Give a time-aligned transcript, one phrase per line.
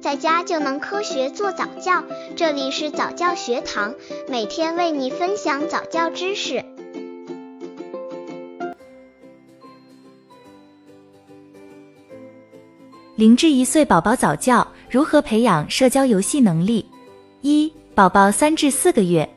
[0.00, 2.02] 在家就能科学做早教。
[2.34, 3.94] 这里是早教学堂，
[4.28, 6.64] 每天为你分享早教知识。
[13.14, 16.86] 零至一岁宝宝早教如何培养社交游戏能力？
[17.42, 19.28] 一、宝宝三至四个月。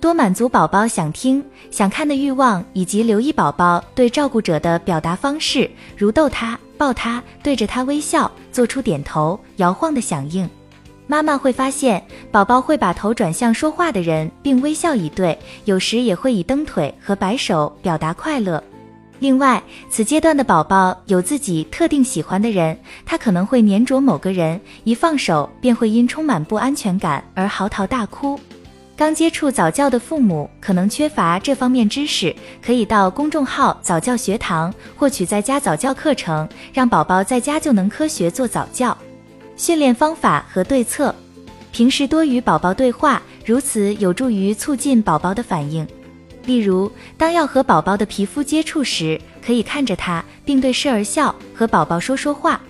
[0.00, 10.48] 多满足宝宝想听、想看的欲望，以及留意宝宝对照顾者的表达方式，如逗他、抱他、对着他微笑，做出点头、摇晃的响应。
[11.06, 18.62] 妈妈会发现，宝宝会把头转向说话的人，并微笑以对，有时也会以蹬腿和摆手表达快乐。
[19.18, 28.40] 另外，此阶段的宝宝有自己特定喜欢的人，他可能会黏着某个人，一放手便会因充满不安全感而嚎啕大哭。
[28.96, 32.34] 刚接触早教的父母可能缺乏这方面知识，
[32.64, 38.96] 可以到公众号早教学堂获取在家早教课程，让宝宝在家就能科学做早教。
[39.56, 41.12] 训练方法和对策：
[41.72, 45.84] 平时多与宝宝对话，如此有助于促进宝宝的反应。
[46.46, 52.60] 例如，当要和宝宝的皮肤接触时，可以看着他，并对视而笑，和宝宝说说话。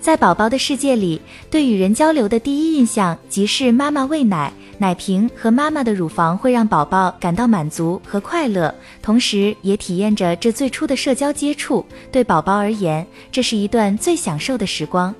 [0.00, 4.52] 在宝宝的世界里，对与人交流的第一印象即是妈妈喂奶。
[4.80, 11.84] 奶瓶和妈妈的乳房会让宝宝感到满足和快乐，同时也体验着这最初的社交接触。
[12.12, 15.12] 对宝宝而言，这是一段最享受的时光。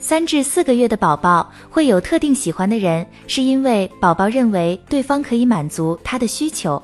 [0.00, 6.82] 三至四个月的宝宝会有特定喜欢的人，是因为宝宝认为对方可以满足他的需求。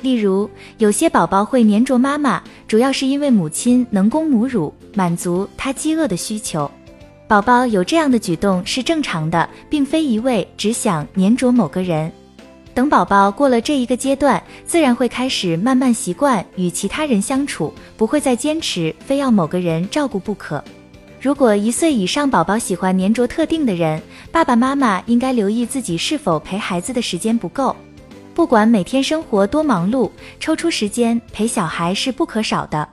[0.00, 6.70] 例如，有些宝宝会黏着妈妈，主要是因为母亲能供母乳，满足他饥饿的需求。
[7.28, 12.10] 宝宝有这样的举动是正常的，并非一味只想黏着某个人。
[12.72, 20.64] 等宝宝过了这一个阶段，自然会开始慢慢习惯与其他人相处，不会再坚持非要某个人照顾不可。
[21.20, 24.00] 如果一岁以上宝宝喜欢黏着特定的人，
[24.32, 27.76] 爸爸妈妈应该留意自己是否陪孩子的时间不够。
[28.34, 32.88] 不管每天生活多忙碌，抽出时间陪小孩是不可少的。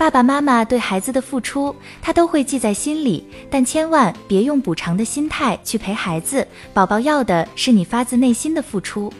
[0.00, 6.48] 爸爸妈妈对孩子的付出，他都会记在心里，但千万别用补偿的心态去陪孩子。
[6.72, 9.12] 宝宝要的是你发自内心的付出。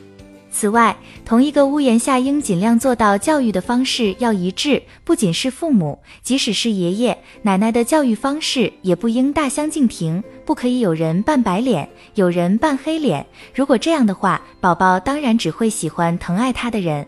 [0.50, 13.26] 此外，同一个屋檐下应尽量做到教育的方式要一致，不仅是父母，即使是爷爷奶奶的教育方式也不应大相径庭，不可以有人扮白脸，有人扮黑脸。
[13.54, 17.06] 如果这样的话，宝宝当然只会喜欢疼爱他的人。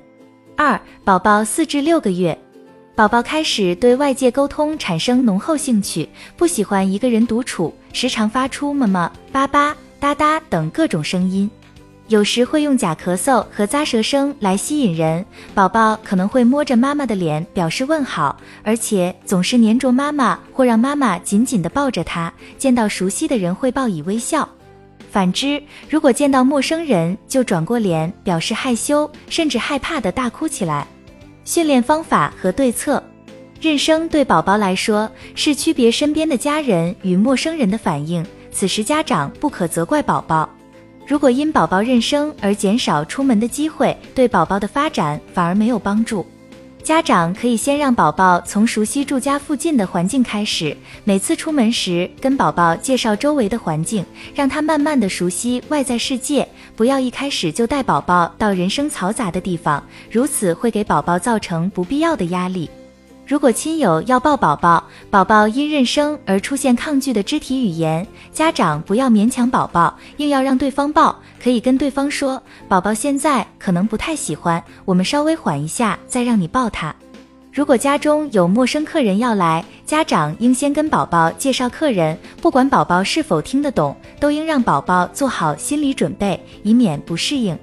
[0.59, 2.39] 二，宝宝四至六个月。
[2.95, 11.51] 宝宝开始对外界沟通产生浓厚兴趣，不喜欢一个人独处，时常发出么么、叭叭、哒哒等各种声音，
[12.09, 15.25] 有时会用假咳嗽和咂舌声来吸引人。
[15.55, 22.31] 宝宝可能会摸着妈妈的脸表示问好，而且总是黏着妈妈或让妈妈紧紧地抱着他。
[22.59, 24.47] 见到熟悉的人会报以微笑，
[25.11, 30.87] 反之，如果见到陌生人就转过脸表示害羞，甚至害怕的大哭起来。
[31.45, 33.03] 训练方法和对策，
[33.61, 40.49] 认生对宝宝来说是区别身边的家人与陌生人的反应，此时家长不可责怪宝宝。
[41.07, 46.25] 如果因宝宝认生而减少出门的机会，对宝宝的发展反而没有帮助。
[46.83, 54.05] 家长可以先让宝宝从熟悉住家附近的环境开始，每次出门时跟宝宝介绍周围的环境，
[54.35, 56.47] 让他慢慢的熟悉外在世界。
[56.75, 62.69] 不要一开始就带宝宝到人声嘈杂的地方，如此会给宝宝造成不必要的压力。
[63.33, 76.95] 如果亲友要抱宝宝，宝宝因认生而出现抗拒的肢体语言，家长不要勉强宝宝，硬要让对方抱，可以跟对方说：“宝宝现在可能不太喜欢，我们稍微缓一下再让你抱他。”
[77.51, 87.59] 如果家中有陌生客人要来，家长应先跟宝宝介绍客人，不管宝宝是否听得懂，都应让宝宝做好心理准备，以免不适应。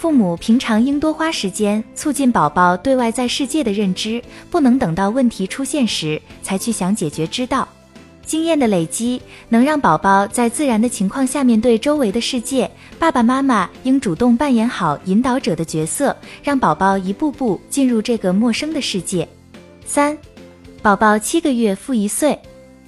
[0.00, 7.68] 父母平常应多花时间促进宝宝对外在世界的认知，不能等到问题出现时才去想解决之道。
[8.24, 12.70] 经验的累积能让宝宝在自然的情况下面对周围的世界。
[12.98, 19.28] 爸爸妈妈应主动扮演好引导者的角色，让宝宝一步步进入这个陌生的世界。
[19.84, 20.16] 三，
[20.80, 22.38] 宝宝七个月负一岁，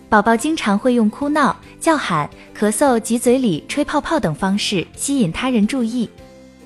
[0.08, 6.08] 宝宝经常会用哭闹、叫喊、咳嗽及嘴里吹泡泡等方式吸引他人注意。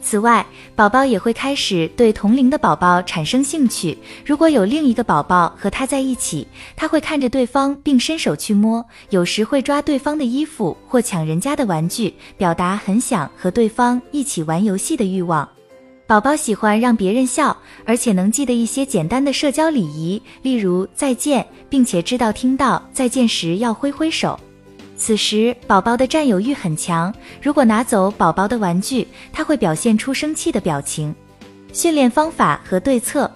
[0.06, 3.99] 此外，宝宝也会开始对同龄的宝宝产生兴趣。
[4.25, 15.49] 如果有另一个宝宝和他在一起，他会看着对方并伸手去摸，有时会抓对方的衣服或抢人家的玩具，表达很想和对方一起玩游戏的欲望。
[16.06, 24.38] 宝宝喜欢让别人笑，而且能记得一些简单的社交礼仪，例如再见，并且知道听到再见时要挥挥手。
[24.97, 31.15] 此时宝宝的占有欲很强，如果拿走宝宝的玩具，他会表现出生气的表情。
[31.73, 33.31] 训练方法和对策：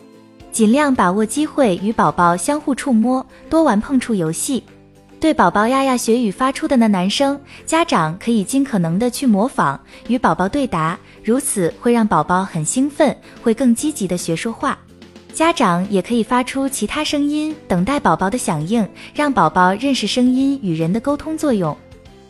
[0.51, 4.65] 尽量把握机会与宝宝相互触摸，多玩碰触游戏。
[5.21, 9.79] 对宝宝呀呀学语发出的那男生，家长可以尽可能的去模仿，
[10.09, 14.79] 与宝宝对答，如此会让宝宝很兴奋，会更积极的学说话。
[15.33, 21.77] 家长也可以发出其他声音，等待宝宝的响应，让宝宝认识声音与人的沟通作用。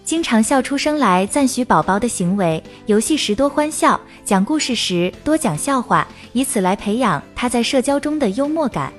[0.05, 2.63] 经常笑出声来，赞许宝宝的行为。
[2.87, 8.93] 游戏时多欢笑，讲故事时多讲笑话，以此来培养他在社交中的幽默感。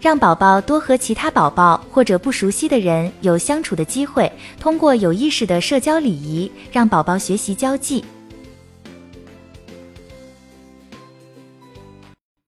[0.00, 4.30] 让宝宝多和其他宝宝或者不熟悉的人有相处的机会，
[4.60, 8.04] 通过有意识的社交礼仪，让宝宝学习交际。